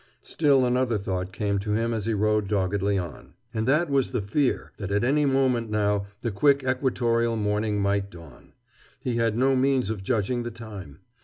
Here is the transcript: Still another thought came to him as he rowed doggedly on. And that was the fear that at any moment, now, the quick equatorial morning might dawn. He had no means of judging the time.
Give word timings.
Still 0.23 0.65
another 0.65 0.97
thought 0.97 1.31
came 1.31 1.59
to 1.59 1.73
him 1.75 1.93
as 1.93 2.07
he 2.07 2.15
rowed 2.15 2.47
doggedly 2.47 2.97
on. 2.97 3.35
And 3.53 3.67
that 3.67 3.87
was 3.87 4.09
the 4.13 4.21
fear 4.23 4.71
that 4.77 4.89
at 4.89 5.03
any 5.03 5.27
moment, 5.27 5.69
now, 5.69 6.07
the 6.21 6.31
quick 6.31 6.63
equatorial 6.63 7.35
morning 7.35 7.79
might 7.79 8.09
dawn. 8.09 8.53
He 8.99 9.17
had 9.17 9.37
no 9.37 9.55
means 9.55 9.91
of 9.91 10.01
judging 10.01 10.41
the 10.41 10.49
time. 10.49 11.01